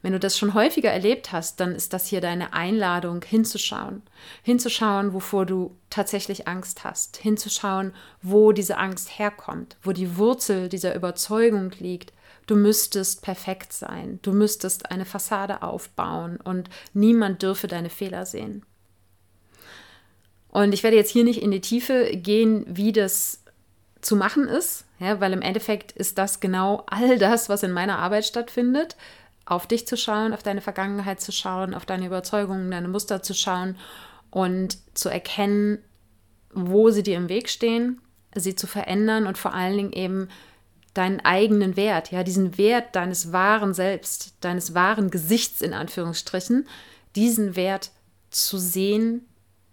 [0.03, 4.03] Wenn du das schon häufiger erlebt hast, dann ist das hier deine Einladung, hinzuschauen.
[4.43, 7.15] Hinzuschauen, wovor du tatsächlich Angst hast.
[7.15, 12.11] Hinzuschauen, wo diese Angst herkommt, wo die Wurzel dieser Überzeugung liegt.
[12.47, 14.19] Du müsstest perfekt sein.
[14.23, 18.65] Du müsstest eine Fassade aufbauen und niemand dürfe deine Fehler sehen.
[20.49, 23.41] Und ich werde jetzt hier nicht in die Tiefe gehen, wie das
[24.01, 27.99] zu machen ist, ja, weil im Endeffekt ist das genau all das, was in meiner
[27.99, 28.97] Arbeit stattfindet
[29.45, 33.33] auf dich zu schauen, auf deine Vergangenheit zu schauen, auf deine Überzeugungen, deine Muster zu
[33.33, 33.77] schauen
[34.29, 35.79] und zu erkennen,
[36.53, 38.01] wo sie dir im Weg stehen,
[38.35, 40.29] sie zu verändern und vor allen Dingen eben
[40.93, 46.67] deinen eigenen Wert, ja, diesen Wert deines wahren Selbst, deines wahren Gesichts in Anführungsstrichen,
[47.15, 47.91] diesen Wert
[48.29, 49.25] zu sehen,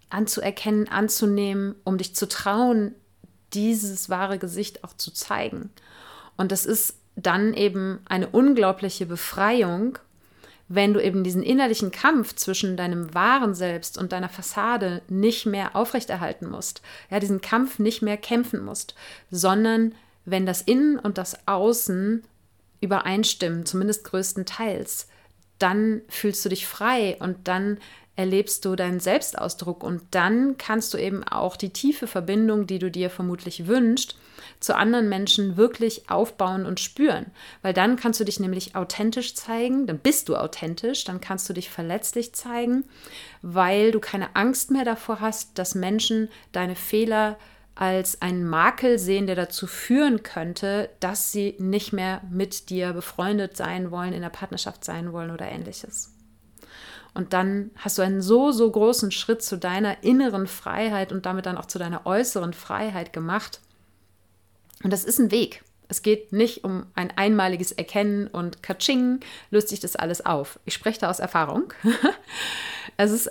[0.09, 2.95] anzuerkennen, anzunehmen, um dich zu trauen,
[3.53, 5.69] dieses wahre Gesicht auch zu zeigen.
[6.37, 9.97] Und das ist dann eben eine unglaubliche Befreiung,
[10.67, 15.75] wenn du eben diesen innerlichen Kampf zwischen deinem wahren Selbst und deiner Fassade nicht mehr
[15.75, 18.95] aufrechterhalten musst, ja, diesen Kampf nicht mehr kämpfen musst,
[19.29, 22.23] sondern wenn das Innen und das Außen
[22.79, 25.07] übereinstimmen, zumindest größtenteils,
[25.59, 27.77] dann fühlst du dich frei und dann
[28.21, 32.91] erlebst du deinen Selbstausdruck und dann kannst du eben auch die tiefe Verbindung, die du
[32.91, 34.15] dir vermutlich wünschst,
[34.59, 37.25] zu anderen Menschen wirklich aufbauen und spüren.
[37.63, 41.53] Weil dann kannst du dich nämlich authentisch zeigen, dann bist du authentisch, dann kannst du
[41.53, 42.85] dich verletzlich zeigen,
[43.41, 47.37] weil du keine Angst mehr davor hast, dass Menschen deine Fehler
[47.73, 53.57] als einen Makel sehen, der dazu führen könnte, dass sie nicht mehr mit dir befreundet
[53.57, 56.10] sein wollen, in der Partnerschaft sein wollen oder ähnliches.
[57.13, 61.45] Und dann hast du einen so, so großen Schritt zu deiner inneren Freiheit und damit
[61.45, 63.59] dann auch zu deiner äußeren Freiheit gemacht.
[64.83, 65.63] Und das ist ein Weg.
[65.89, 69.19] Es geht nicht um ein einmaliges Erkennen und Katsching
[69.49, 70.57] löst sich das alles auf.
[70.63, 71.73] Ich spreche da aus Erfahrung.
[72.97, 73.29] es ist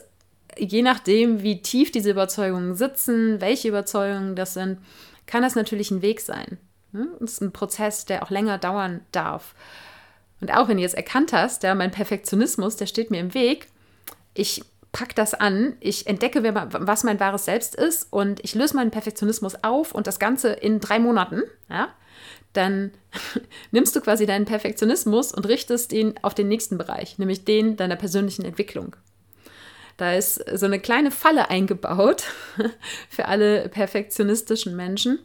[0.59, 4.79] je nachdem, wie tief diese Überzeugungen sitzen, welche Überzeugungen das sind,
[5.27, 6.59] kann das natürlich ein Weg sein.
[6.93, 7.09] Hm?
[7.23, 9.55] Es ist ein Prozess, der auch länger dauern darf.
[10.40, 13.68] Und auch wenn du jetzt erkannt hast, ja, mein Perfektionismus, der steht mir im Weg,
[14.35, 18.90] ich packe das an, ich entdecke, was mein wahres Selbst ist und ich löse meinen
[18.90, 21.94] Perfektionismus auf und das Ganze in drei Monaten, ja,
[22.53, 22.92] dann
[23.70, 27.96] nimmst du quasi deinen Perfektionismus und richtest ihn auf den nächsten Bereich, nämlich den deiner
[27.96, 28.96] persönlichen Entwicklung.
[29.96, 32.24] Da ist so eine kleine Falle eingebaut
[33.11, 35.18] für alle perfektionistischen Menschen.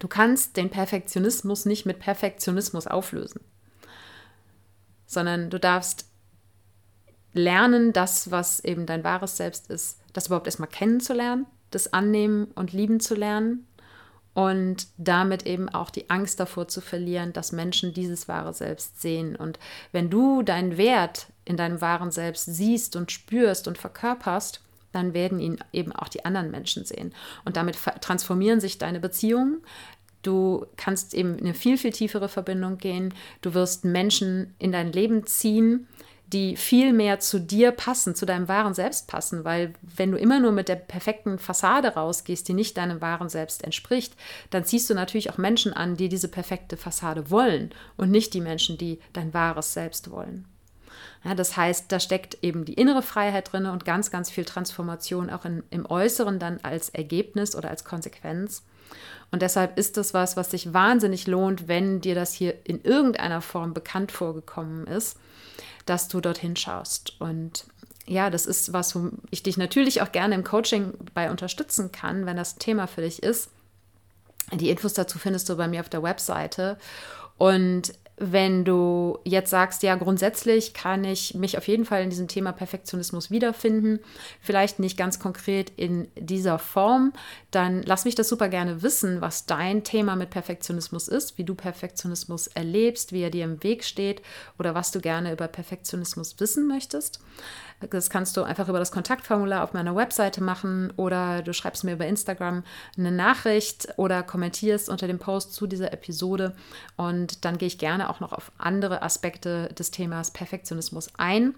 [0.00, 3.40] Du kannst den Perfektionismus nicht mit Perfektionismus auflösen
[5.06, 6.06] sondern du darfst
[7.32, 12.72] lernen, das, was eben dein wahres Selbst ist, das überhaupt erstmal kennenzulernen, das annehmen und
[12.72, 13.66] lieben zu lernen
[14.34, 19.36] und damit eben auch die Angst davor zu verlieren, dass Menschen dieses wahre Selbst sehen.
[19.36, 19.58] Und
[19.92, 24.60] wenn du deinen Wert in deinem wahren Selbst siehst und spürst und verkörperst,
[24.92, 27.14] dann werden ihn eben auch die anderen Menschen sehen.
[27.44, 29.62] Und damit transformieren sich deine Beziehungen,
[30.26, 33.14] Du kannst eben in eine viel, viel tiefere Verbindung gehen.
[33.42, 35.86] Du wirst Menschen in dein Leben ziehen,
[36.26, 40.40] die viel mehr zu dir passen, zu deinem wahren Selbst passen, weil wenn du immer
[40.40, 44.16] nur mit der perfekten Fassade rausgehst, die nicht deinem wahren Selbst entspricht,
[44.50, 48.40] dann ziehst du natürlich auch Menschen an, die diese perfekte Fassade wollen und nicht die
[48.40, 50.46] Menschen, die dein wahres Selbst wollen.
[51.22, 55.30] Ja, das heißt, da steckt eben die innere Freiheit drin und ganz, ganz viel Transformation
[55.30, 58.64] auch in, im Äußeren dann als Ergebnis oder als Konsequenz.
[59.30, 63.40] Und deshalb ist das was, was sich wahnsinnig lohnt, wenn dir das hier in irgendeiner
[63.40, 65.18] Form bekannt vorgekommen ist,
[65.84, 67.20] dass du dorthin schaust.
[67.20, 67.66] Und
[68.06, 72.24] ja, das ist was, wo ich dich natürlich auch gerne im Coaching bei unterstützen kann,
[72.24, 73.50] wenn das Thema für dich ist.
[74.52, 76.78] Die Infos dazu findest du bei mir auf der Webseite.
[77.36, 82.28] Und wenn du jetzt sagst, ja, grundsätzlich kann ich mich auf jeden Fall in diesem
[82.28, 84.00] Thema Perfektionismus wiederfinden,
[84.40, 87.12] vielleicht nicht ganz konkret in dieser Form,
[87.50, 91.54] dann lass mich das super gerne wissen, was dein Thema mit Perfektionismus ist, wie du
[91.54, 94.22] Perfektionismus erlebst, wie er dir im Weg steht
[94.58, 97.20] oder was du gerne über Perfektionismus wissen möchtest.
[97.90, 101.92] Das kannst du einfach über das Kontaktformular auf meiner Webseite machen oder du schreibst mir
[101.92, 102.64] über Instagram
[102.96, 106.56] eine Nachricht oder kommentierst unter dem Post zu dieser Episode
[106.96, 111.54] und dann gehe ich gerne auch noch auf andere Aspekte des Themas Perfektionismus ein.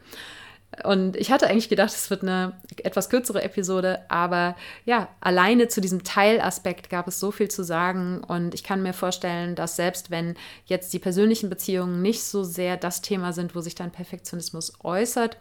[0.85, 4.55] Und ich hatte eigentlich gedacht, es wird eine etwas kürzere Episode, aber
[4.85, 8.93] ja, alleine zu diesem Teilaspekt gab es so viel zu sagen und ich kann mir
[8.93, 13.61] vorstellen, dass selbst wenn jetzt die persönlichen Beziehungen nicht so sehr das Thema sind, wo
[13.63, 15.39] sich dein Perfektionismus äußert,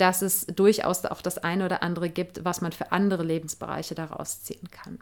[0.00, 4.42] dass es durchaus auch das eine oder andere gibt, was man für andere Lebensbereiche daraus
[4.42, 4.98] ziehen kann.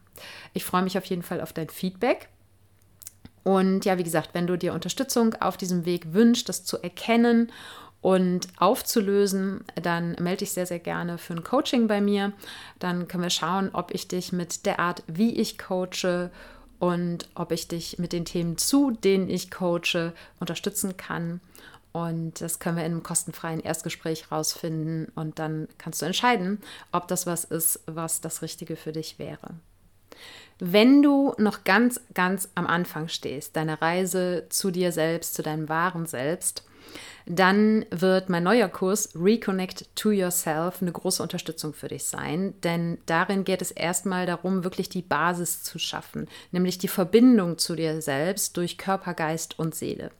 [0.54, 2.28] Ich freue mich auf jeden Fall auf dein Feedback.
[3.44, 7.52] Und ja, wie gesagt, wenn du dir Unterstützung auf diesem Weg wünschst, das zu erkennen
[8.00, 12.32] und aufzulösen, dann melde dich sehr, sehr gerne für ein Coaching bei mir.
[12.78, 16.30] Dann können wir schauen, ob ich dich mit der Art, wie ich coache
[16.78, 21.40] und ob ich dich mit den Themen zu, denen ich coache, unterstützen kann.
[21.92, 26.60] Und das können wir in einem kostenfreien Erstgespräch rausfinden und dann kannst du entscheiden,
[26.92, 29.54] ob das was ist, was das Richtige für dich wäre.
[30.58, 35.68] Wenn du noch ganz, ganz am Anfang stehst, deine Reise zu dir selbst, zu deinem
[35.68, 36.64] wahren Selbst,
[37.28, 42.98] dann wird mein neuer Kurs Reconnect to Yourself eine große Unterstützung für dich sein, denn
[43.04, 48.00] darin geht es erstmal darum, wirklich die Basis zu schaffen, nämlich die Verbindung zu dir
[48.00, 50.10] selbst durch Körper, Geist und Seele.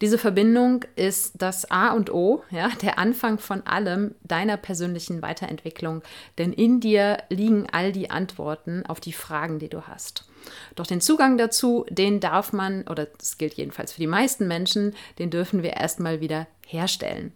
[0.00, 6.02] Diese Verbindung ist das A und O, ja, der Anfang von allem deiner persönlichen Weiterentwicklung,
[6.36, 10.29] denn in dir liegen all die Antworten auf die Fragen, die du hast.
[10.76, 14.94] Doch den Zugang dazu, den darf man, oder das gilt jedenfalls für die meisten Menschen,
[15.18, 17.32] den dürfen wir erstmal wieder herstellen.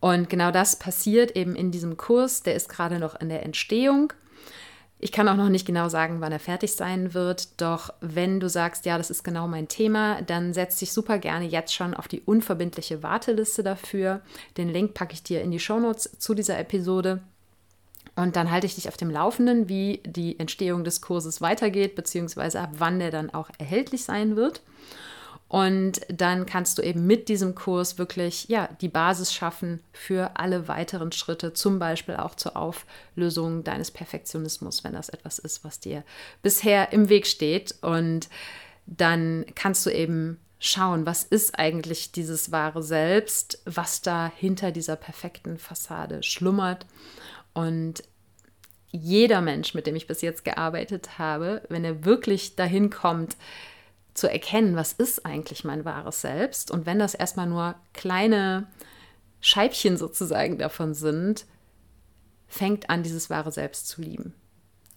[0.00, 4.12] Und genau das passiert eben in diesem Kurs, der ist gerade noch in der Entstehung.
[5.00, 8.48] Ich kann auch noch nicht genau sagen, wann er fertig sein wird, doch wenn du
[8.48, 12.08] sagst, ja, das ist genau mein Thema, dann setz dich super gerne jetzt schon auf
[12.08, 14.22] die unverbindliche Warteliste dafür.
[14.56, 17.20] Den Link packe ich dir in die Shownotes zu dieser Episode.
[18.18, 22.58] Und dann halte ich dich auf dem Laufenden, wie die Entstehung des Kurses weitergeht, beziehungsweise
[22.58, 24.60] ab wann der dann auch erhältlich sein wird.
[25.46, 30.66] Und dann kannst du eben mit diesem Kurs wirklich ja, die Basis schaffen für alle
[30.66, 36.02] weiteren Schritte, zum Beispiel auch zur Auflösung deines Perfektionismus, wenn das etwas ist, was dir
[36.42, 37.76] bisher im Weg steht.
[37.82, 38.28] Und
[38.84, 44.96] dann kannst du eben schauen, was ist eigentlich dieses wahre Selbst, was da hinter dieser
[44.96, 46.84] perfekten Fassade schlummert
[47.54, 48.02] und
[48.90, 53.36] jeder Mensch, mit dem ich bis jetzt gearbeitet habe, wenn er wirklich dahin kommt,
[54.14, 58.66] zu erkennen, was ist eigentlich mein wahres Selbst und wenn das erstmal nur kleine
[59.40, 61.46] Scheibchen sozusagen davon sind,
[62.48, 64.34] fängt an, dieses wahre Selbst zu lieben.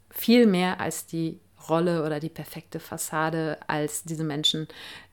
[0.10, 1.40] Viel mehr als die
[1.70, 4.68] Rolle oder die perfekte Fassade, als diese Menschen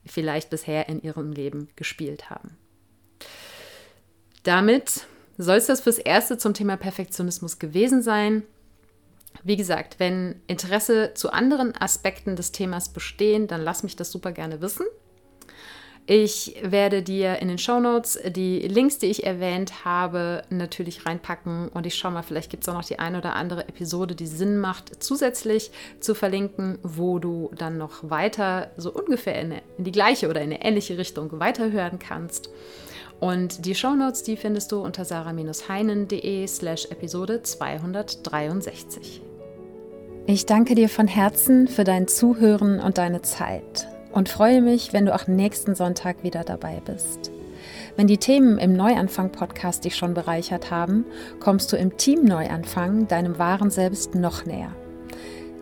[0.06, 2.56] vielleicht bisher in ihrem Leben gespielt haben.
[4.44, 5.06] Damit
[5.38, 8.42] soll es das fürs Erste zum Thema Perfektionismus gewesen sein.
[9.44, 14.32] Wie gesagt, wenn Interesse zu anderen Aspekten des Themas bestehen, dann lass mich das super
[14.32, 14.84] gerne wissen.
[16.10, 21.68] Ich werde dir in den Show Notes die Links, die ich erwähnt habe, natürlich reinpacken
[21.68, 24.26] und ich schaue mal, vielleicht gibt es auch noch die eine oder andere Episode, die
[24.26, 25.70] Sinn macht, zusätzlich
[26.00, 30.50] zu verlinken, wo du dann noch weiter so ungefähr in, in die gleiche oder in
[30.50, 32.48] eine ähnliche Richtung weiterhören kannst.
[33.20, 39.22] Und die Shownotes, die findest du unter sarah-heinen.de slash Episode 263.
[40.26, 45.06] Ich danke dir von Herzen für dein Zuhören und deine Zeit und freue mich, wenn
[45.06, 47.32] du auch nächsten Sonntag wieder dabei bist.
[47.96, 51.04] Wenn die Themen im Neuanfang-Podcast dich schon bereichert haben,
[51.40, 54.76] kommst du im Team Neuanfang deinem wahren Selbst noch näher.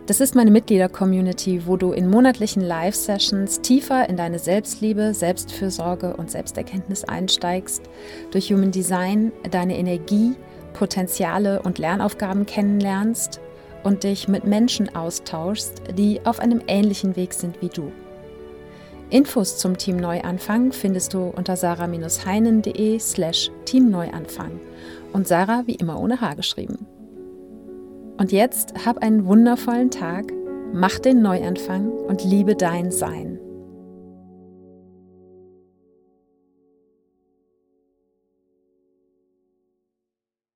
[0.07, 6.31] Das ist meine Mitglieder-Community, wo du in monatlichen Live-Sessions tiefer in deine Selbstliebe, Selbstfürsorge und
[6.31, 7.83] Selbsterkenntnis einsteigst,
[8.31, 10.33] durch Human Design deine Energie,
[10.71, 13.41] Potenziale und Lernaufgaben kennenlernst
[13.83, 17.91] und dich mit Menschen austauschst, die auf einem ähnlichen Weg sind wie du.
[19.09, 24.61] Infos zum Team Neuanfang findest du unter sarah-heinen.de slash Teamneuanfang
[25.11, 26.87] und Sarah wie immer ohne H geschrieben.
[28.17, 30.31] Und jetzt hab einen wundervollen Tag,
[30.73, 33.39] mach den Neuanfang und liebe dein Sein.